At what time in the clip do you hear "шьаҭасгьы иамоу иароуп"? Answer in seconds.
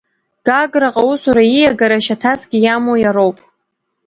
2.05-3.37